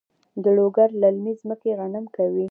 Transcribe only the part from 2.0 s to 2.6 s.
کوي؟